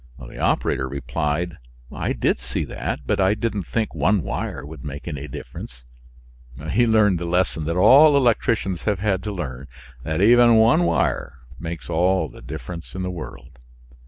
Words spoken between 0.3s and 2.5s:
operator replied, "I did